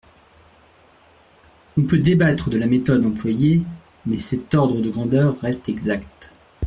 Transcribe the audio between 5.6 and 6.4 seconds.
exact.